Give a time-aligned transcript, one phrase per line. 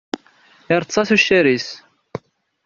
[0.73, 1.67] Iretta tuccar-is.